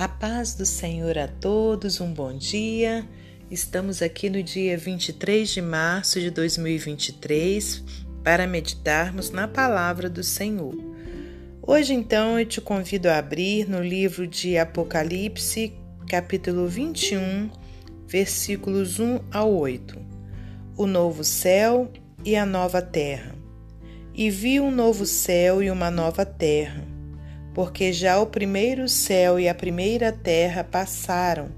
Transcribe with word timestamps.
A 0.00 0.08
paz 0.08 0.54
do 0.54 0.64
Senhor 0.64 1.18
a 1.18 1.28
todos, 1.28 2.00
um 2.00 2.10
bom 2.10 2.32
dia. 2.32 3.06
Estamos 3.50 4.00
aqui 4.00 4.30
no 4.30 4.42
dia 4.42 4.74
23 4.78 5.46
de 5.46 5.60
março 5.60 6.18
de 6.18 6.30
2023 6.30 7.84
para 8.24 8.46
meditarmos 8.46 9.28
na 9.28 9.46
palavra 9.46 10.08
do 10.08 10.24
Senhor. 10.24 10.74
Hoje, 11.60 11.92
então, 11.92 12.40
eu 12.40 12.46
te 12.46 12.62
convido 12.62 13.10
a 13.10 13.18
abrir 13.18 13.68
no 13.68 13.82
livro 13.82 14.26
de 14.26 14.56
Apocalipse, 14.56 15.74
capítulo 16.08 16.66
21, 16.66 17.50
versículos 18.06 18.98
1 18.98 19.20
ao 19.30 19.52
8. 19.52 19.98
O 20.78 20.86
novo 20.86 21.22
céu 21.22 21.92
e 22.24 22.36
a 22.36 22.46
nova 22.46 22.80
terra. 22.80 23.34
E 24.14 24.30
vi 24.30 24.60
um 24.60 24.70
novo 24.70 25.04
céu 25.04 25.62
e 25.62 25.70
uma 25.70 25.90
nova 25.90 26.24
terra 26.24 26.88
porque 27.54 27.92
já 27.92 28.20
o 28.20 28.26
primeiro 28.26 28.88
céu 28.88 29.38
e 29.38 29.48
a 29.48 29.54
primeira 29.54 30.12
terra 30.12 30.62
passaram, 30.62 31.48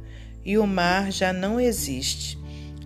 e 0.45 0.59
o 0.59 0.67
mar 0.67 1.13
já 1.13 1.33
não 1.33 1.61
existe. 1.61 2.39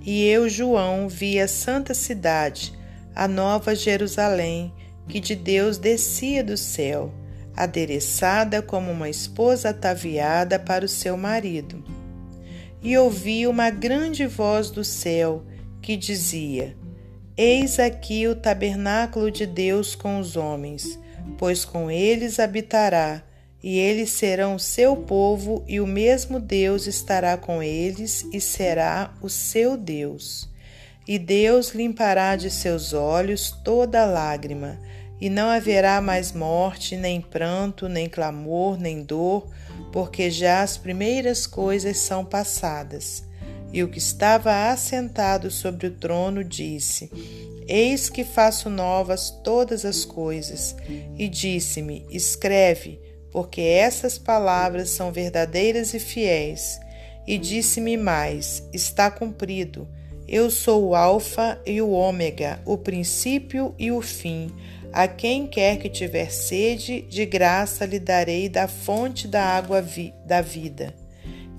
E 0.04 0.24
eu, 0.24 0.48
João, 0.48 1.08
vi 1.08 1.40
a 1.40 1.48
santa 1.48 1.94
cidade, 1.94 2.72
a 3.14 3.26
nova 3.26 3.74
Jerusalém, 3.74 4.72
que 5.08 5.20
de 5.20 5.34
Deus 5.34 5.78
descia 5.78 6.42
do 6.42 6.56
céu, 6.56 7.12
adereçada 7.56 8.60
como 8.60 8.90
uma 8.90 9.08
esposa 9.08 9.70
ataviada 9.70 10.58
para 10.58 10.84
o 10.84 10.88
seu 10.88 11.16
marido. 11.16 11.82
E 12.82 12.96
ouvi 12.98 13.46
uma 13.46 13.70
grande 13.70 14.26
voz 14.26 14.70
do 14.70 14.84
céu 14.84 15.44
que 15.80 15.96
dizia: 15.96 16.76
Eis 17.36 17.78
aqui 17.78 18.28
o 18.28 18.36
tabernáculo 18.36 19.30
de 19.30 19.46
Deus 19.46 19.94
com 19.94 20.20
os 20.20 20.36
homens 20.36 20.98
pois 21.38 21.64
com 21.64 21.90
eles 21.90 22.38
habitará, 22.38 23.22
e 23.62 23.78
eles 23.78 24.10
serão 24.10 24.58
seu 24.58 24.96
povo, 24.96 25.64
e 25.66 25.80
o 25.80 25.86
mesmo 25.86 26.38
Deus 26.38 26.86
estará 26.86 27.36
com 27.36 27.62
eles 27.62 28.24
e 28.32 28.40
será 28.40 29.12
o 29.20 29.28
seu 29.28 29.76
Deus. 29.76 30.48
E 31.06 31.18
Deus 31.18 31.70
limpará 31.70 32.36
de 32.36 32.50
seus 32.50 32.92
olhos 32.92 33.50
toda 33.64 34.04
lágrima, 34.04 34.78
e 35.20 35.28
não 35.28 35.48
haverá 35.48 36.00
mais 36.00 36.32
morte, 36.32 36.96
nem 36.96 37.20
pranto, 37.20 37.88
nem 37.88 38.08
clamor, 38.08 38.78
nem 38.78 39.02
dor, 39.02 39.48
porque 39.92 40.30
já 40.30 40.62
as 40.62 40.76
primeiras 40.76 41.46
coisas 41.46 41.98
são 41.98 42.24
passadas. 42.24 43.25
E 43.76 43.82
o 43.82 43.88
que 43.88 43.98
estava 43.98 44.70
assentado 44.70 45.50
sobre 45.50 45.88
o 45.88 45.90
trono 45.90 46.42
disse: 46.42 47.10
Eis 47.68 48.08
que 48.08 48.24
faço 48.24 48.70
novas 48.70 49.28
todas 49.44 49.84
as 49.84 50.02
coisas. 50.02 50.74
E 51.18 51.28
disse-me: 51.28 52.06
Escreve, 52.08 52.98
porque 53.30 53.60
essas 53.60 54.16
palavras 54.16 54.88
são 54.88 55.12
verdadeiras 55.12 55.92
e 55.92 55.98
fiéis. 55.98 56.80
E 57.26 57.36
disse-me 57.36 57.98
mais: 57.98 58.66
Está 58.72 59.10
cumprido. 59.10 59.86
Eu 60.26 60.50
sou 60.50 60.86
o 60.86 60.94
Alfa 60.94 61.60
e 61.66 61.82
o 61.82 61.90
Ômega, 61.90 62.58
o 62.64 62.78
princípio 62.78 63.74
e 63.78 63.92
o 63.92 64.00
fim. 64.00 64.50
A 64.90 65.06
quem 65.06 65.46
quer 65.46 65.76
que 65.76 65.90
tiver 65.90 66.32
sede, 66.32 67.02
de 67.02 67.26
graça 67.26 67.84
lhe 67.84 67.98
darei 68.00 68.48
da 68.48 68.66
fonte 68.66 69.28
da 69.28 69.44
água 69.44 69.82
vi 69.82 70.14
da 70.24 70.40
vida. 70.40 70.94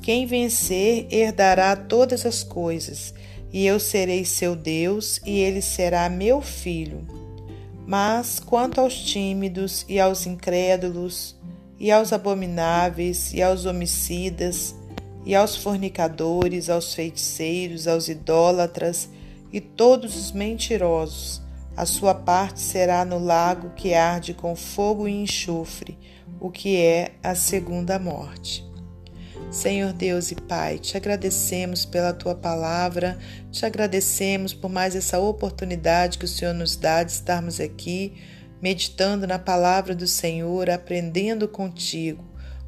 Quem 0.07 0.25
vencer 0.25 1.05
herdará 1.11 1.75
todas 1.75 2.25
as 2.25 2.41
coisas 2.41 3.13
e 3.51 3.65
eu 3.65 3.77
serei 3.77 4.23
seu 4.23 4.55
Deus, 4.55 5.19
e 5.25 5.37
ele 5.37 5.61
será 5.61 6.07
meu 6.07 6.41
filho. 6.41 7.05
Mas 7.85 8.39
quanto 8.39 8.79
aos 8.79 8.95
tímidos 8.95 9.85
e 9.89 9.99
aos 9.99 10.25
incrédulos, 10.25 11.35
e 11.77 11.91
aos 11.91 12.13
abomináveis, 12.13 13.33
e 13.33 13.41
aos 13.41 13.65
homicidas, 13.65 14.73
e 15.25 15.35
aos 15.35 15.57
fornicadores, 15.57 16.69
aos 16.69 16.93
feiticeiros, 16.93 17.85
aos 17.85 18.07
idólatras 18.07 19.09
e 19.51 19.59
todos 19.59 20.15
os 20.15 20.31
mentirosos, 20.31 21.41
a 21.75 21.85
sua 21.85 22.15
parte 22.15 22.61
será 22.61 23.03
no 23.03 23.19
lago 23.19 23.71
que 23.75 23.93
arde 23.93 24.33
com 24.33 24.55
fogo 24.55 25.05
e 25.05 25.11
enxofre, 25.11 25.97
o 26.39 26.49
que 26.49 26.77
é 26.77 27.11
a 27.21 27.35
segunda 27.35 27.99
morte. 27.99 28.66
Senhor 29.49 29.93
Deus 29.93 30.29
e 30.29 30.35
Pai, 30.35 30.77
te 30.77 30.97
agradecemos 30.97 31.85
pela 31.85 32.13
tua 32.13 32.35
palavra, 32.35 33.17
te 33.49 33.65
agradecemos 33.65 34.53
por 34.53 34.69
mais 34.69 34.93
essa 34.93 35.19
oportunidade 35.19 36.17
que 36.17 36.25
o 36.25 36.27
Senhor 36.27 36.53
nos 36.53 36.75
dá 36.75 37.01
de 37.01 37.13
estarmos 37.13 37.59
aqui, 37.61 38.13
meditando 38.61 39.25
na 39.25 39.39
palavra 39.39 39.95
do 39.95 40.05
Senhor, 40.05 40.69
aprendendo 40.69 41.47
contigo. 41.47 42.23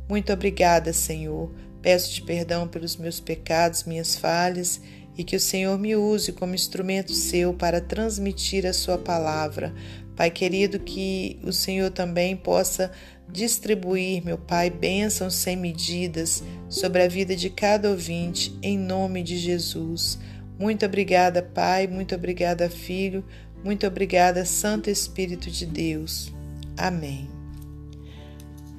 Muito 0.07 0.31
obrigada, 0.31 0.93
Senhor. 0.93 1.53
Peço-te 1.81 2.21
perdão 2.21 2.65
pelos 2.65 2.95
meus 2.95 3.19
pecados, 3.19 3.83
minhas 3.83 4.15
falhas 4.15 4.81
e 5.17 5.23
que 5.23 5.35
o 5.35 5.39
Senhor 5.39 5.77
me 5.77 5.97
use 5.97 6.31
como 6.31 6.55
instrumento 6.55 7.11
seu 7.13 7.53
para 7.53 7.81
transmitir 7.81 8.65
a 8.65 8.71
sua 8.71 8.97
palavra. 8.97 9.73
Pai 10.15 10.31
querido, 10.31 10.79
que 10.79 11.39
o 11.43 11.51
Senhor 11.51 11.91
também 11.91 12.37
possa 12.37 12.89
distribuir, 13.31 14.23
meu 14.23 14.37
Pai, 14.37 14.69
bênçãos 14.69 15.35
sem 15.35 15.55
medidas 15.55 16.43
sobre 16.67 17.03
a 17.03 17.07
vida 17.07 17.35
de 17.35 17.49
cada 17.49 17.89
ouvinte, 17.89 18.57
em 18.61 18.77
nome 18.77 19.23
de 19.23 19.37
Jesus. 19.37 20.19
Muito 20.57 20.85
obrigada, 20.85 21.41
Pai, 21.41 21.87
muito 21.87 22.15
obrigada, 22.15 22.69
Filho, 22.69 23.23
muito 23.63 23.85
obrigada, 23.87 24.43
Santo 24.45 24.89
Espírito 24.89 25.49
de 25.49 25.65
Deus. 25.65 26.33
Amém. 26.77 27.29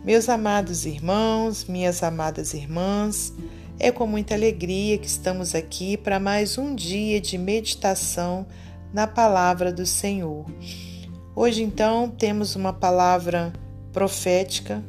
Meus 0.05 0.29
amados 0.29 0.87
irmãos, 0.87 1.67
minhas 1.67 2.03
amadas 2.03 2.55
irmãs, 2.55 3.35
é 3.79 3.91
com 3.91 4.07
muita 4.07 4.35
alegria 4.35 4.99
que 4.99 5.07
estamos 5.07 5.55
aqui 5.55 5.97
para 5.97 6.19
mais 6.19 6.59
um 6.59 6.75
dia 6.75 7.21
de 7.21 7.39
meditação 7.39 8.47
na 8.93 9.07
palavra 9.07 9.73
do 9.73 9.87
Senhor. 9.87 10.47
Hoje, 11.35 11.63
então, 11.63 12.09
temos 12.09 12.57
uma 12.57 12.73
palavra 12.73 13.53
profética, 13.93 14.83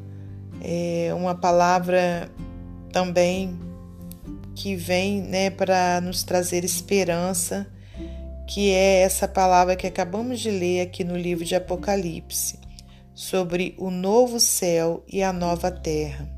é 0.61 1.13
uma 1.13 1.33
palavra 1.33 2.29
também 2.91 3.59
que 4.53 4.75
vem 4.75 5.21
né, 5.21 5.49
para 5.49 5.99
nos 6.01 6.23
trazer 6.23 6.63
esperança, 6.63 7.67
que 8.47 8.69
é 8.71 9.01
essa 9.01 9.27
palavra 9.27 9.75
que 9.75 9.87
acabamos 9.87 10.39
de 10.39 10.51
ler 10.51 10.81
aqui 10.81 11.03
no 11.03 11.17
livro 11.17 11.43
de 11.43 11.55
Apocalipse, 11.55 12.59
sobre 13.13 13.73
o 13.77 13.89
novo 13.89 14.39
céu 14.39 15.03
e 15.07 15.23
a 15.23 15.33
nova 15.33 15.71
terra, 15.71 16.29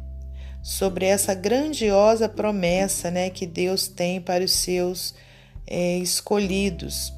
sobre 0.62 1.06
essa 1.06 1.34
grandiosa 1.34 2.30
promessa 2.30 3.12
né, 3.12 3.30
que 3.30 3.46
Deus 3.46 3.88
tem 3.88 4.22
para 4.22 4.44
os 4.44 4.52
seus 4.54 5.14
é, 5.68 5.98
escolhidos. 5.98 7.14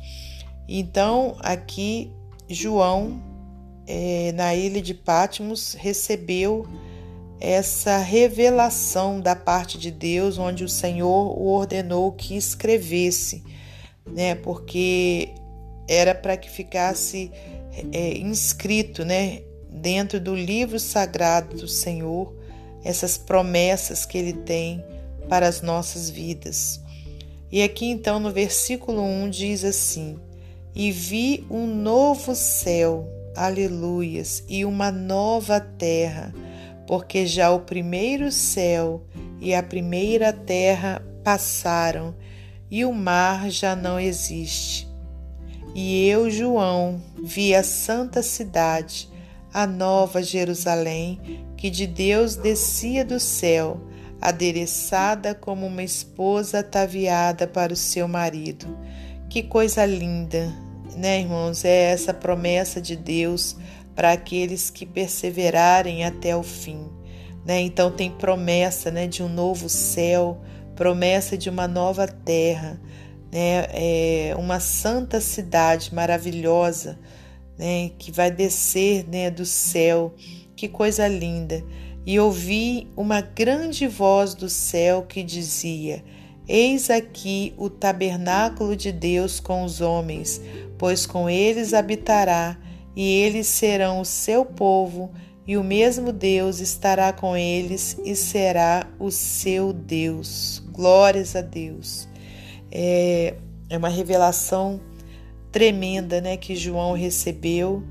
Então, 0.68 1.38
aqui, 1.42 2.12
João 2.50 3.35
é, 3.88 4.32
na 4.34 4.56
ilha 4.56 4.82
de 4.82 4.94
Patmos, 4.94 5.74
recebeu 5.74 6.66
essa 7.40 7.98
revelação 7.98 9.20
da 9.20 9.36
parte 9.36 9.78
de 9.78 9.92
Deus, 9.92 10.38
onde 10.38 10.64
o 10.64 10.70
Senhor 10.70 11.38
o 11.38 11.48
ordenou 11.48 12.12
que 12.12 12.36
escrevesse, 12.36 13.44
né? 14.06 14.36
Porque 14.36 15.30
era 15.88 16.16
para 16.16 16.38
que 16.38 16.50
ficasse 16.50 17.32
é, 17.92 18.18
inscrito, 18.18 19.06
né? 19.06 19.42
Dentro 19.70 20.20
do 20.20 20.34
livro 20.34 20.80
sagrado 20.80 21.58
do 21.58 21.68
Senhor, 21.68 22.34
essas 22.84 23.18
promessas 23.18 24.06
que 24.06 24.18
Ele 24.18 24.34
tem 24.34 24.84
para 25.28 25.48
as 25.48 25.62
nossas 25.62 26.10
vidas. 26.10 26.80
E 27.52 27.62
aqui 27.62 27.88
então 27.88 28.20
no 28.20 28.32
versículo 28.32 29.02
1 29.02 29.30
diz 29.30 29.64
assim: 29.64 30.18
E 30.74 30.92
vi 30.92 31.46
um 31.50 31.68
novo 31.68 32.34
céu 32.34 33.15
aleluias, 33.36 34.44
e 34.48 34.66
uma 34.66 34.92
nova 34.92 35.60
terra, 35.60 36.34
porque 36.88 37.26
já 37.26 37.52
o 37.52 37.62
primeiro 37.62 38.32
céu 38.32 39.06
e 39.40 39.54
a 39.54 39.62
primeira 39.62 40.32
terra 40.32 41.02
passaram, 41.24 42.16
e 42.70 42.84
o 42.86 42.94
mar 42.94 43.50
já 43.50 43.76
não 43.76 44.00
existe. 44.00 44.88
E 45.74 46.08
eu, 46.08 46.30
João, 46.30 47.02
vi 47.24 47.54
a 47.54 47.64
santa 47.64 48.24
cidade, 48.24 49.10
a 49.54 49.68
nova 49.68 50.24
Jerusalém, 50.24 51.46
que 51.58 51.70
de 51.70 51.86
Deus 51.86 52.36
descia 52.36 53.04
do 53.04 53.20
céu, 53.20 53.82
adereçada 54.22 55.36
como 55.36 55.68
uma 55.68 55.84
esposa 55.84 56.60
ataviada 56.60 57.46
para 57.46 57.74
o 57.74 57.76
seu 57.76 58.08
marido. 58.08 58.66
Que 59.30 59.44
coisa 59.44 59.86
linda! 59.86 60.65
Né, 60.96 61.20
irmãos? 61.20 61.66
É 61.66 61.92
essa 61.92 62.14
promessa 62.14 62.82
de 62.82 62.96
Deus 62.96 63.56
para 63.96 64.12
aqueles 64.12 64.70
que 64.70 64.86
perseverarem 64.86 66.04
até 66.04 66.36
o 66.36 66.44
fim. 66.44 66.88
Né? 67.46 67.62
Então 67.62 67.92
tem 67.92 68.10
promessa 68.10 68.90
né, 68.90 69.08
de 69.08 69.22
um 69.22 69.30
novo 69.30 69.70
céu, 69.70 70.42
promessa 70.76 71.38
de 71.38 71.50
uma 71.50 71.68
nova 71.68 72.08
terra, 72.08 72.80
né? 73.32 73.68
É 73.72 74.36
uma 74.38 74.60
santa 74.60 75.22
cidade 75.22 75.94
maravilhosa 75.94 76.98
né, 77.58 77.92
que 77.98 78.12
vai 78.12 78.32
descer 78.32 79.08
né, 79.08 79.30
do 79.30 79.46
céu. 79.46 80.14
Que 80.56 80.68
coisa 80.68 81.08
linda! 81.08 81.64
e 82.06 82.20
ouvi 82.20 82.88
uma 82.96 83.20
grande 83.20 83.88
voz 83.88 84.36
do 84.36 84.48
céu 84.48 85.04
que 85.04 85.24
dizia: 85.24 86.04
Eis 86.48 86.90
aqui 86.90 87.54
o 87.58 87.70
tabernáculo 87.70 88.76
de 88.76 88.92
Deus 88.92 89.40
com 89.40 89.64
os 89.64 89.82
homens, 89.82 90.40
pois 90.78 91.06
com 91.06 91.30
eles 91.30 91.74
habitará, 91.74 92.58
e 92.96 93.08
eles 93.22 93.48
serão 93.48 94.02
o 94.02 94.06
seu 94.06 94.46
povo, 94.46 95.12
e 95.48 95.58
o 95.58 95.64
mesmo 95.64 96.12
Deus 96.12 96.60
estará 96.60 97.14
com 97.14 97.38
eles 97.38 97.98
e 98.04 98.16
será 98.16 98.88
o 99.00 99.12
seu 99.12 99.72
Deus. 99.72 100.64
Glórias 100.72 101.36
a 101.36 101.42
Deus. 101.42 102.08
É, 102.72 103.36
é 103.70 103.78
uma 103.78 103.90
revelação 103.90 104.82
tremenda, 105.52 106.20
né, 106.20 106.36
que 106.36 106.56
João 106.56 106.94
recebeu, 106.94 107.84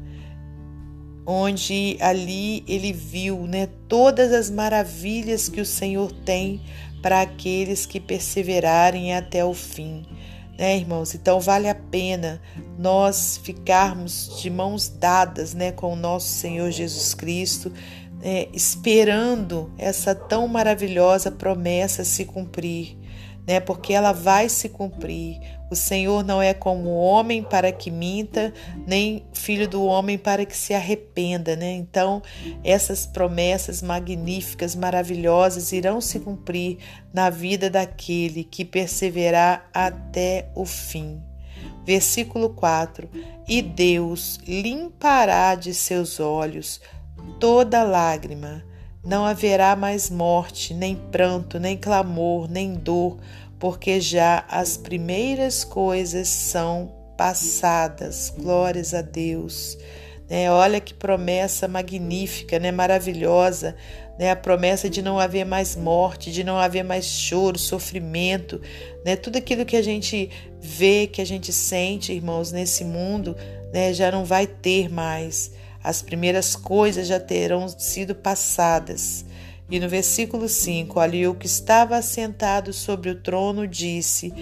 onde 1.25 1.96
ali 2.00 2.62
ele 2.69 2.92
viu, 2.92 3.46
né, 3.46 3.69
todas 3.88 4.32
as 4.32 4.50
maravilhas 4.50 5.48
que 5.48 5.60
o 5.60 5.64
Senhor 5.64 6.12
tem 6.12 6.60
para 7.00 7.22
aqueles 7.22 7.87
que 7.87 8.00
perseverarem 8.00 9.14
até 9.14 9.44
o 9.44 9.54
fim. 9.54 10.02
Né, 10.56 10.76
irmãos? 10.76 11.14
Então 11.14 11.40
vale 11.40 11.68
a 11.68 11.74
pena 11.74 12.40
nós 12.78 13.40
ficarmos 13.42 14.40
de 14.40 14.48
mãos 14.48 14.88
dadas, 14.88 15.52
né, 15.52 15.72
com 15.72 15.92
o 15.92 15.96
nosso 15.96 16.28
Senhor 16.28 16.70
Jesus 16.70 17.12
Cristo, 17.12 17.72
né, 18.22 18.46
esperando 18.52 19.72
essa 19.76 20.14
tão 20.14 20.46
maravilhosa 20.46 21.30
promessa 21.30 22.04
se 22.04 22.24
cumprir 22.24 22.96
né? 23.46 23.60
Porque 23.60 23.92
ela 23.92 24.12
vai 24.12 24.48
se 24.48 24.68
cumprir. 24.68 25.40
O 25.75 25.76
Senhor 25.76 26.23
não 26.23 26.41
é 26.41 26.55
como 26.55 26.88
o 26.88 27.00
homem 27.00 27.43
para 27.43 27.73
que 27.73 27.91
minta, 27.91 28.55
nem 28.87 29.26
filho 29.32 29.67
do 29.69 29.85
homem 29.85 30.17
para 30.17 30.47
que 30.47 30.56
se 30.56 30.73
arrependa, 30.73 31.56
né? 31.56 31.73
Então, 31.73 32.23
essas 32.62 33.05
promessas 33.05 33.82
magníficas, 33.82 34.76
maravilhosas 34.76 35.73
irão 35.73 36.00
se 36.00 36.21
cumprir 36.21 36.79
na 37.12 37.29
vida 37.29 37.69
daquele 37.69 38.44
que 38.44 38.65
perseverar 38.65 39.69
até 39.75 40.49
o 40.55 40.65
fim. 40.65 41.21
Versículo 41.85 42.50
4: 42.50 43.11
E 43.49 43.61
Deus 43.61 44.38
limpará 44.47 45.56
de 45.56 45.75
seus 45.75 46.21
olhos 46.21 46.81
toda 47.41 47.82
lágrima 47.82 48.62
não 49.05 49.26
haverá 49.26 49.76
mais 49.76 50.09
morte, 50.09 50.73
nem 50.73 50.97
pranto, 50.97 51.59
nem 51.61 51.76
clamor, 51.76 52.49
nem 52.49 52.73
dor, 52.73 53.19
porque 53.64 53.99
já 53.99 54.44
as 54.46 54.76
primeiras 54.76 55.64
coisas 55.64 56.28
são 56.28 56.93
passadas. 57.16 58.28
Glórias 58.37 58.93
a 58.93 59.00
Deus. 59.00 59.78
Né? 60.28 60.50
Olha 60.50 60.78
que 60.78 60.93
promessa 60.93 61.66
magnífica, 61.66 62.58
né? 62.58 62.70
maravilhosa. 62.70 63.75
Né? 64.19 64.31
A 64.31 64.37
promessa 64.37 64.90
de 64.90 65.00
não 65.00 65.19
haver 65.19 65.46
mais 65.46 65.76
morte, 65.76 66.31
de 66.31 66.44
não 66.44 66.58
haver 66.58 66.84
mais 66.84 67.06
choro, 67.06 67.58
sofrimento. 67.58 68.61
Né? 69.02 69.16
Tudo 69.16 69.38
aquilo 69.38 69.64
que 69.64 69.76
a 69.78 69.82
gente 69.82 70.28
vê, 70.61 71.06
que 71.06 71.22
a 71.22 71.26
gente 71.26 71.50
sente, 71.50 72.12
irmãos, 72.12 72.52
nesse 72.52 72.84
mundo, 72.84 73.34
né? 73.72 73.94
já 73.94 74.12
não 74.12 74.26
vai 74.26 74.46
ter 74.46 74.90
mais 74.90 75.52
as 75.82 76.02
primeiras 76.02 76.55
coisas 76.55 77.06
já 77.06 77.19
terão 77.19 77.66
sido 77.66 78.14
passadas. 78.14 79.25
E 79.70 79.81
no 79.81 79.88
versículo 79.88 80.49
5, 80.49 81.00
ali 81.00 81.26
o 81.26 81.34
que 81.34 81.46
estava 81.46 81.96
assentado 81.96 82.72
sobre 82.72 83.11
o 83.11 83.20
trono 83.20 83.66
disse: 83.66 84.32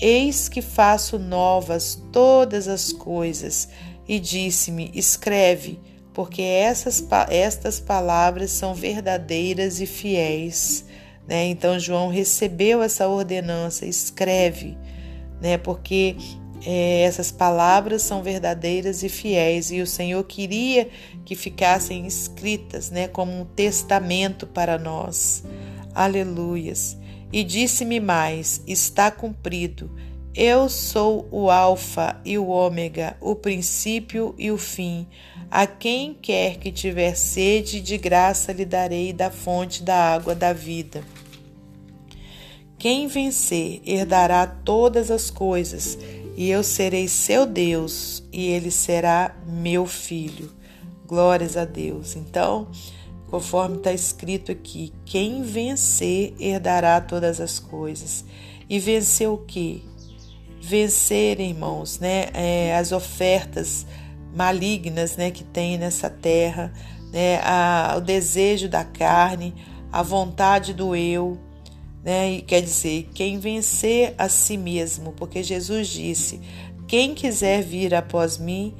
Eis 0.00 0.48
que 0.48 0.62
faço 0.62 1.18
novas 1.18 2.02
todas 2.12 2.66
as 2.66 2.92
coisas. 2.92 3.68
E 4.08 4.18
disse-me: 4.18 4.90
Escreve, 4.94 5.78
porque 6.14 6.42
essas, 6.42 7.06
estas 7.28 7.78
palavras 7.78 8.50
são 8.50 8.74
verdadeiras 8.74 9.80
e 9.80 9.86
fiéis. 9.86 10.84
Né? 11.28 11.46
Então 11.46 11.78
João 11.78 12.08
recebeu 12.08 12.82
essa 12.82 13.06
ordenança: 13.06 13.86
escreve, 13.86 14.76
né? 15.40 15.58
porque 15.58 16.16
é, 16.64 17.02
essas 17.02 17.30
palavras 17.30 18.02
são 18.02 18.22
verdadeiras 18.22 19.02
e 19.02 19.08
fiéis 19.08 19.70
e 19.70 19.80
o 19.80 19.86
Senhor 19.86 20.22
queria 20.24 20.88
que 21.24 21.34
ficassem 21.34 22.06
escritas, 22.06 22.90
né, 22.90 23.08
como 23.08 23.32
um 23.32 23.44
testamento 23.44 24.46
para 24.46 24.78
nós. 24.78 25.42
Aleluias. 25.94 26.98
E 27.32 27.42
disse-me 27.42 28.00
mais: 28.00 28.62
está 28.66 29.10
cumprido. 29.10 29.90
Eu 30.34 30.68
sou 30.68 31.26
o 31.30 31.50
Alfa 31.50 32.20
e 32.24 32.38
o 32.38 32.48
Ômega, 32.48 33.16
o 33.20 33.34
princípio 33.34 34.34
e 34.38 34.50
o 34.50 34.58
fim. 34.58 35.06
A 35.50 35.66
quem 35.66 36.14
quer 36.14 36.58
que 36.58 36.70
tiver 36.70 37.16
sede, 37.16 37.80
de 37.80 37.98
graça 37.98 38.52
lhe 38.52 38.64
darei 38.64 39.12
da 39.12 39.30
fonte 39.30 39.82
da 39.82 39.96
água 39.96 40.34
da 40.34 40.52
vida. 40.52 41.02
Quem 42.78 43.08
vencer 43.08 43.82
herdará 43.84 44.46
todas 44.46 45.10
as 45.10 45.28
coisas 45.28 45.98
e 46.40 46.48
eu 46.48 46.62
serei 46.62 47.06
seu 47.06 47.44
Deus 47.44 48.24
e 48.32 48.46
ele 48.46 48.70
será 48.70 49.36
meu 49.46 49.84
filho. 49.84 50.50
Glórias 51.06 51.54
a 51.54 51.66
Deus. 51.66 52.16
Então, 52.16 52.66
conforme 53.26 53.76
está 53.76 53.92
escrito 53.92 54.50
aqui, 54.50 54.90
quem 55.04 55.42
vencer 55.42 56.32
herdará 56.40 56.98
todas 56.98 57.42
as 57.42 57.58
coisas. 57.58 58.24
E 58.70 58.78
vencer 58.78 59.28
o 59.28 59.36
que? 59.36 59.84
Vencer, 60.62 61.38
irmãos, 61.40 61.98
né? 61.98 62.28
É, 62.32 62.74
as 62.74 62.90
ofertas 62.90 63.84
malignas, 64.34 65.18
né, 65.18 65.30
que 65.30 65.44
tem 65.44 65.76
nessa 65.76 66.08
terra, 66.08 66.72
né? 67.12 67.38
A, 67.44 67.96
o 67.98 68.00
desejo 68.00 68.66
da 68.66 68.82
carne, 68.82 69.54
a 69.92 70.02
vontade 70.02 70.72
do 70.72 70.96
eu, 70.96 71.38
né? 72.02 72.32
E 72.32 72.42
quer 72.42 72.62
dizer, 72.62 73.08
quem 73.14 73.38
vencer 73.38 74.14
a 74.16 74.28
si 74.28 74.56
mesmo, 74.56 75.12
porque 75.12 75.42
Jesus 75.42 75.88
disse: 75.88 76.40
quem 76.88 77.14
quiser 77.14 77.62
vir 77.62 77.94
após 77.94 78.38
mim, 78.38 78.74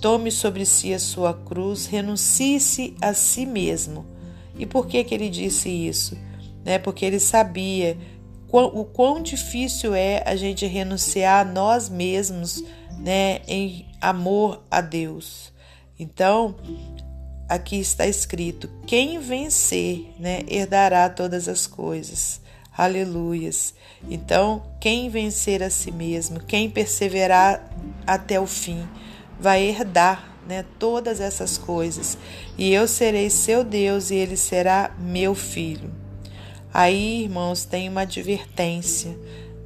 tome 0.00 0.30
sobre 0.30 0.64
si 0.64 0.94
a 0.94 0.98
sua 0.98 1.34
cruz, 1.34 1.86
renuncie-se 1.86 2.94
a 3.00 3.14
si 3.14 3.44
mesmo. 3.44 4.06
E 4.58 4.66
por 4.66 4.86
que, 4.86 5.02
que 5.04 5.14
ele 5.14 5.28
disse 5.28 5.68
isso? 5.68 6.16
Né? 6.64 6.78
Porque 6.78 7.04
ele 7.04 7.20
sabia 7.20 7.96
o 8.50 8.84
quão 8.84 9.22
difícil 9.22 9.94
é 9.94 10.22
a 10.26 10.36
gente 10.36 10.66
renunciar 10.66 11.46
a 11.46 11.50
nós 11.50 11.88
mesmos 11.88 12.62
né, 12.98 13.40
em 13.48 13.86
amor 14.00 14.62
a 14.70 14.80
Deus. 14.80 15.52
Então, 15.98 16.54
aqui 17.48 17.76
está 17.76 18.06
escrito: 18.06 18.68
quem 18.86 19.18
vencer 19.18 20.12
né, 20.18 20.40
herdará 20.48 21.08
todas 21.08 21.48
as 21.48 21.66
coisas. 21.66 22.41
Aleluias. 22.76 23.74
Então, 24.08 24.62
quem 24.80 25.10
vencer 25.10 25.62
a 25.62 25.70
si 25.70 25.90
mesmo, 25.90 26.40
quem 26.40 26.70
perseverar 26.70 27.70
até 28.06 28.40
o 28.40 28.46
fim, 28.46 28.88
vai 29.38 29.62
herdar 29.62 30.32
né, 30.46 30.64
todas 30.78 31.20
essas 31.20 31.58
coisas. 31.58 32.16
E 32.56 32.72
eu 32.72 32.88
serei 32.88 33.28
seu 33.30 33.62
Deus 33.62 34.10
e 34.10 34.14
ele 34.16 34.36
será 34.36 34.94
meu 34.98 35.34
filho. 35.34 35.92
Aí, 36.72 37.24
irmãos, 37.24 37.64
tem 37.64 37.88
uma 37.88 38.02
advertência, 38.02 39.16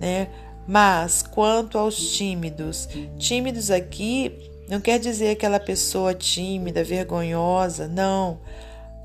né? 0.01 0.29
Mas 0.67 1.23
quanto 1.23 1.79
aos 1.79 1.97
tímidos, 2.17 2.89
tímidos 3.17 3.71
aqui 3.71 4.51
não 4.69 4.81
quer 4.81 4.99
dizer 4.99 5.31
aquela 5.31 5.61
pessoa 5.61 6.13
tímida, 6.13 6.83
vergonhosa, 6.83 7.87
não. 7.87 8.41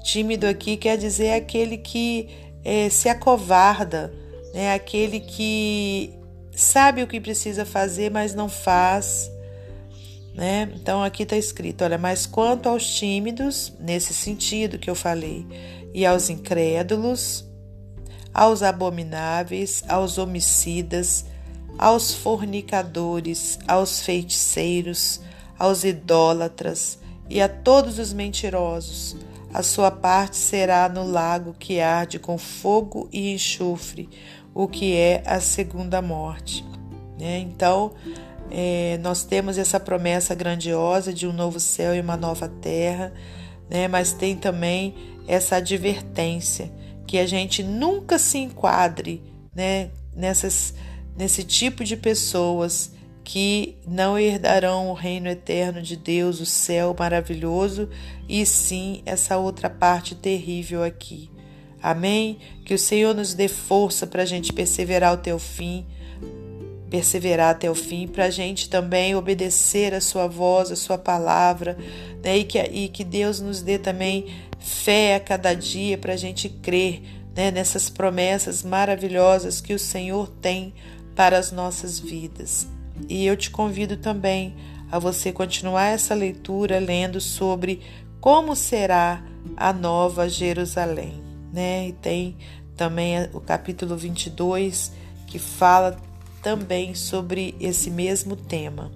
Tímido 0.03 0.48
aqui 0.48 0.75
quer 0.75 0.98
dizer 0.98 1.34
aquele 1.34 1.77
que 1.77 2.27
é, 2.63 2.89
se 2.89 3.10
acovarda, 3.10 4.13
né? 4.53 4.74
aquele 4.74 5.20
que 5.20 6.13
sabe 6.56 7.01
o 7.03 7.08
que 7.08 7.20
precisa 7.20 7.65
fazer, 7.65 8.12
mas 8.12 8.36
não 8.36 8.50
faz. 8.50 9.32
Né? 10.34 10.72
Então 10.75 11.03
aqui 11.03 11.24
está 11.24 11.36
escrito: 11.36 11.84
olha, 11.84 11.98
mas 11.98 12.25
quanto 12.25 12.70
aos 12.70 12.86
tímidos, 12.86 13.74
nesse 13.80 14.13
sentido 14.13 14.80
que 14.80 14.89
eu 14.89 14.96
falei, 14.96 15.46
e 15.94 16.06
aos 16.06 16.30
incrédulos, 16.30 17.46
aos 18.34 18.63
abomináveis, 18.63 19.84
aos 19.88 20.18
homicidas, 20.18 21.25
aos 21.77 22.13
fornicadores, 22.13 23.60
aos 23.68 24.01
feiticeiros, 24.01 25.20
aos 25.58 25.84
idólatras 25.84 27.00
e 27.30 27.41
a 27.41 27.50
todos 27.50 28.00
os 28.00 28.13
mentirosos, 28.13 29.15
a 29.53 29.63
sua 29.63 29.91
parte 29.91 30.38
será 30.38 30.88
no 30.88 31.03
lago 31.03 31.55
que 31.58 31.79
arde 31.79 32.20
com 32.20 32.38
fogo 32.38 33.10
e 33.12 33.34
enxofre, 33.34 34.10
o 34.53 34.67
que 34.67 34.96
é 34.96 35.24
a 35.25 35.39
segunda 35.39 36.01
morte. 36.01 36.65
Né? 37.20 37.39
Então, 37.39 37.91
é, 38.50 39.00
nós 39.01 39.24
temos 39.24 39.58
essa 39.58 39.79
promessa 39.79 40.34
grandiosa 40.36 41.13
de 41.13 41.27
um 41.27 41.34
novo 41.34 41.60
céu 41.60 41.96
e 41.96 42.01
uma 42.01 42.17
nova 42.17 42.48
terra, 42.48 43.13
né? 43.70 43.88
mas 43.88 44.13
tem 44.13 44.36
também 44.36 44.96
essa 45.27 45.58
advertência 45.58 46.72
que 47.05 47.17
a 47.17 47.25
gente 47.25 47.62
nunca 47.63 48.17
se 48.17 48.38
enquadre 48.38 49.31
né? 49.53 49.91
Nessas, 50.15 50.74
nesse 51.15 51.43
tipo 51.43 51.84
de 51.84 51.96
pessoas 51.96 52.91
que 53.24 53.78
não 53.88 54.18
herdarão 54.18 54.90
o 54.90 54.94
reino 54.94 55.28
eterno 55.28 55.82
de 55.82 55.96
Deus, 55.96 56.40
o 56.40 56.46
céu 56.46 56.96
maravilhoso, 56.98 57.90
e 58.28 58.46
sim 58.46 59.01
essa 59.06 59.38
outra 59.38 59.70
parte 59.70 60.16
terrível 60.16 60.84
aqui. 60.84 61.30
Amém? 61.82 62.38
Que 62.66 62.74
o 62.74 62.80
Senhor 62.80 63.16
nos 63.16 63.34
dê 63.34 63.48
força 63.48 64.06
para 64.06 64.24
a 64.24 64.25
gente 64.25 64.54
perseverar 64.54 65.13
até 65.13 65.34
o 65.34 65.40
fim, 65.40 65.86
perseverar 66.90 67.51
até 67.51 67.70
o 67.70 67.75
fim, 67.75 68.08
para 68.08 68.25
a 68.25 68.30
gente 68.30 68.70
também 68.70 69.16
obedecer 69.16 69.94
a 69.94 70.01
Sua 70.01 70.28
voz, 70.28 70.72
a 70.72 70.75
Sua 70.75 70.98
palavra, 70.98 71.78
né? 72.24 72.38
e, 72.38 72.44
que, 72.44 72.60
e 72.60 72.88
que 72.88 73.04
Deus 73.04 73.40
nos 73.40 73.62
dê 73.62 73.80
também 73.80 74.28
fé 74.60 75.16
a 75.16 75.20
cada 75.20 75.54
dia 75.54 75.98
para 75.98 76.13
a 76.13 76.18
gente 76.18 76.50
crer 76.50 77.01
né? 77.36 77.50
nessas 77.50 77.90
promessas 77.90 78.63
maravilhosas 78.63 79.62
que 79.62 79.74
o 79.74 79.80
Senhor 79.80 80.28
tem 80.42 80.74
para 81.16 81.38
as 81.38 81.51
nossas 81.51 82.00
vidas. 82.00 82.68
E 83.10 83.25
eu 83.25 83.36
te 83.36 83.50
convido 83.50 83.98
também 83.98 84.55
a 84.91 85.00
você 85.00 85.31
continuar 85.31 85.86
essa 85.86 86.13
leitura 86.13 86.79
lendo 86.79 87.22
sobre 87.22 87.81
como 88.20 88.55
será 88.55 89.24
a 89.55 89.74
nova 89.74 90.29
Jerusalém, 90.29 91.22
né? 91.51 91.88
E 91.88 91.93
tem 91.93 92.38
também 92.75 93.15
o 93.34 93.39
capítulo 93.39 93.96
22 93.96 94.91
que 95.27 95.39
fala 95.39 95.98
também 96.41 96.93
sobre 96.93 97.55
esse 97.60 97.89
mesmo 97.89 98.36
tema. 98.36 98.91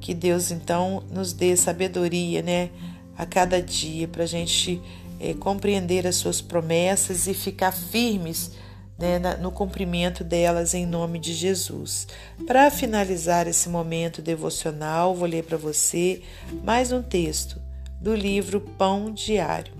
Que 0.00 0.14
Deus 0.14 0.50
então 0.50 1.02
nos 1.10 1.32
dê 1.32 1.56
sabedoria, 1.56 2.42
né, 2.42 2.70
a 3.16 3.26
cada 3.26 3.60
dia 3.60 4.08
para 4.08 4.24
a 4.24 4.26
gente 4.26 4.80
é, 5.18 5.34
compreender 5.34 6.06
as 6.06 6.16
suas 6.16 6.40
promessas 6.40 7.26
e 7.26 7.34
ficar 7.34 7.72
firmes 7.72 8.52
né, 9.00 9.18
no 9.40 9.50
cumprimento 9.50 10.22
delas 10.22 10.74
em 10.74 10.84
nome 10.84 11.18
de 11.18 11.32
Jesus. 11.32 12.06
Para 12.46 12.70
finalizar 12.70 13.48
esse 13.48 13.68
momento 13.70 14.20
devocional, 14.20 15.14
vou 15.14 15.26
ler 15.26 15.44
para 15.44 15.56
você 15.56 16.22
mais 16.62 16.92
um 16.92 17.00
texto 17.00 17.58
do 17.98 18.14
livro 18.14 18.60
Pão 18.60 19.10
Diário. 19.10 19.72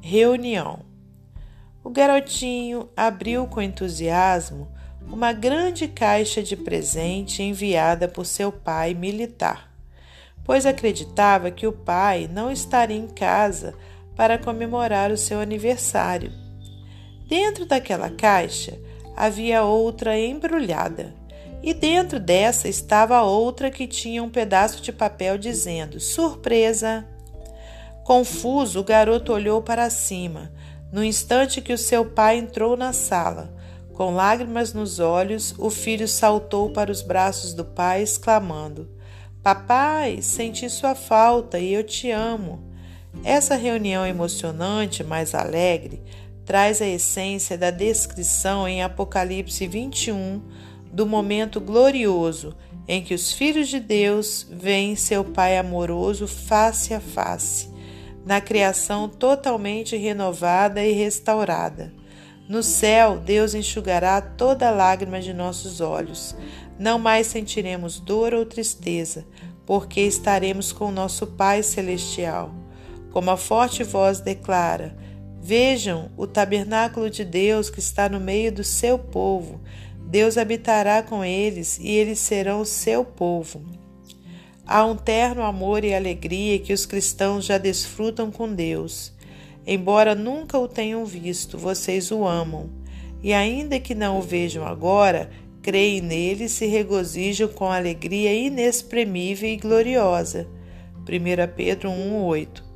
Reunião. 0.00 0.80
O 1.82 1.90
garotinho 1.90 2.88
abriu 2.96 3.46
com 3.48 3.60
entusiasmo 3.60 4.68
uma 5.02 5.32
grande 5.32 5.88
caixa 5.88 6.40
de 6.40 6.54
presente 6.54 7.42
enviada 7.42 8.06
por 8.06 8.24
seu 8.24 8.52
pai 8.52 8.94
militar, 8.94 9.72
pois 10.44 10.64
acreditava 10.64 11.50
que 11.50 11.66
o 11.66 11.72
pai 11.72 12.28
não 12.32 12.52
estaria 12.52 12.96
em 12.96 13.08
casa 13.08 13.74
para 14.14 14.38
comemorar 14.38 15.10
o 15.10 15.16
seu 15.16 15.40
aniversário 15.40 16.47
Dentro 17.28 17.66
daquela 17.66 18.08
caixa 18.08 18.80
havia 19.14 19.62
outra 19.62 20.18
embrulhada, 20.18 21.14
e 21.62 21.74
dentro 21.74 22.18
dessa 22.18 22.68
estava 22.68 23.20
outra 23.20 23.70
que 23.70 23.86
tinha 23.86 24.22
um 24.22 24.30
pedaço 24.30 24.80
de 24.80 24.90
papel 24.90 25.36
dizendo: 25.36 26.00
Surpresa! 26.00 27.06
Confuso, 28.02 28.80
o 28.80 28.84
garoto 28.84 29.34
olhou 29.34 29.60
para 29.60 29.90
cima, 29.90 30.50
no 30.90 31.04
instante 31.04 31.60
que 31.60 31.74
o 31.74 31.76
seu 31.76 32.06
pai 32.06 32.38
entrou 32.38 32.78
na 32.78 32.94
sala. 32.94 33.54
Com 33.92 34.14
lágrimas 34.14 34.72
nos 34.72 34.98
olhos, 34.98 35.54
o 35.58 35.68
filho 35.68 36.08
saltou 36.08 36.70
para 36.70 36.90
os 36.90 37.02
braços 37.02 37.52
do 37.52 37.62
pai, 37.62 38.00
exclamando: 38.00 38.88
Papai, 39.42 40.22
senti 40.22 40.70
sua 40.70 40.94
falta 40.94 41.58
e 41.58 41.74
eu 41.74 41.84
te 41.84 42.10
amo. 42.10 42.66
Essa 43.24 43.56
reunião 43.56 44.06
emocionante, 44.06 45.02
mas 45.02 45.34
alegre, 45.34 46.02
traz 46.48 46.80
a 46.80 46.86
essência 46.86 47.58
da 47.58 47.70
descrição 47.70 48.66
em 48.66 48.82
Apocalipse 48.82 49.66
21 49.66 50.40
do 50.90 51.04
momento 51.04 51.60
glorioso 51.60 52.56
em 52.88 53.02
que 53.02 53.12
os 53.12 53.34
filhos 53.34 53.68
de 53.68 53.78
Deus 53.78 54.46
veem 54.50 54.96
seu 54.96 55.22
Pai 55.22 55.58
amoroso 55.58 56.26
face 56.26 56.94
a 56.94 57.00
face, 57.00 57.68
na 58.24 58.40
criação 58.40 59.10
totalmente 59.10 59.94
renovada 59.94 60.82
e 60.82 60.92
restaurada. 60.92 61.92
No 62.48 62.62
céu, 62.62 63.18
Deus 63.18 63.54
enxugará 63.54 64.18
toda 64.22 64.70
lágrima 64.70 65.20
de 65.20 65.34
nossos 65.34 65.82
olhos. 65.82 66.34
Não 66.78 66.98
mais 66.98 67.26
sentiremos 67.26 68.00
dor 68.00 68.32
ou 68.32 68.46
tristeza, 68.46 69.26
porque 69.66 70.00
estaremos 70.00 70.72
com 70.72 70.90
nosso 70.90 71.26
Pai 71.26 71.62
Celestial. 71.62 72.50
Como 73.12 73.30
a 73.30 73.36
forte 73.36 73.84
voz 73.84 74.20
declara, 74.20 74.96
Vejam 75.48 76.10
o 76.14 76.26
tabernáculo 76.26 77.08
de 77.08 77.24
Deus 77.24 77.70
que 77.70 77.78
está 77.78 78.06
no 78.06 78.20
meio 78.20 78.52
do 78.52 78.62
seu 78.62 78.98
povo. 78.98 79.62
Deus 79.98 80.36
habitará 80.36 81.02
com 81.02 81.24
eles 81.24 81.78
e 81.78 81.88
eles 81.88 82.18
serão 82.18 82.60
o 82.60 82.66
seu 82.66 83.02
povo. 83.02 83.64
Há 84.66 84.84
um 84.84 84.94
terno 84.94 85.42
amor 85.42 85.86
e 85.86 85.94
alegria 85.94 86.58
que 86.58 86.74
os 86.74 86.84
cristãos 86.84 87.46
já 87.46 87.56
desfrutam 87.56 88.30
com 88.30 88.52
Deus. 88.52 89.10
Embora 89.66 90.14
nunca 90.14 90.58
o 90.58 90.68
tenham 90.68 91.06
visto, 91.06 91.56
vocês 91.56 92.10
o 92.10 92.26
amam. 92.26 92.68
E 93.22 93.32
ainda 93.32 93.80
que 93.80 93.94
não 93.94 94.18
o 94.18 94.22
vejam 94.22 94.66
agora, 94.66 95.30
creem 95.62 96.02
nele 96.02 96.44
e 96.44 96.50
se 96.50 96.66
regozijam 96.66 97.48
com 97.48 97.72
alegria 97.72 98.34
inexprimível 98.34 99.48
e 99.48 99.56
gloriosa. 99.56 100.46
1 101.08 101.56
Pedro 101.56 101.88
1,8 101.88 102.67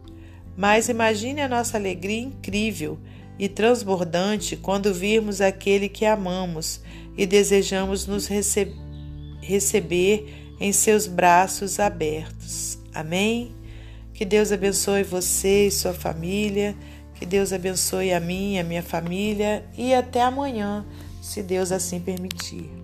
mas 0.57 0.89
imagine 0.89 1.41
a 1.41 1.49
nossa 1.49 1.77
alegria 1.77 2.21
incrível 2.21 2.99
e 3.39 3.49
transbordante 3.49 4.57
quando 4.57 4.93
virmos 4.93 5.41
aquele 5.41 5.89
que 5.89 6.05
amamos 6.05 6.81
e 7.17 7.27
desejamos 7.27 8.07
nos 8.07 8.27
rece 8.27 8.73
receber 9.41 10.55
em 10.61 10.73
seus 10.73 11.07
braços 11.07 11.81
abertos. 11.81 12.79
Amém? 12.95 13.53
Que 14.15 14.25
Deus 14.25 14.53
abençoe 14.53 15.03
você 15.03 15.67
e 15.67 15.71
sua 15.71 15.93
família, 15.93 16.77
que 17.15 17.27
Deus 17.27 17.53
abençoe 17.53 18.13
a 18.13 18.21
mim 18.21 18.55
e 18.55 18.59
a 18.61 18.65
minha 18.65 18.83
família 18.83 19.65
e 19.77 19.93
até 19.93 20.23
amanhã, 20.23 20.87
se 21.21 21.43
Deus 21.43 21.73
assim 21.73 21.99
permitir. 21.99 22.82